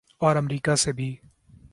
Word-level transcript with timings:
اورامریکہ 0.21 0.75
سے 0.75 0.91
بھی۔ 0.91 1.15